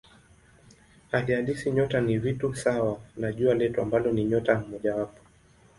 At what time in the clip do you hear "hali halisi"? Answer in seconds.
1.11-1.71